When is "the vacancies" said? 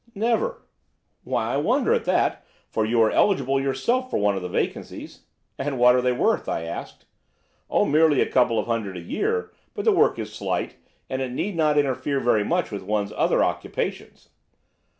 4.41-5.25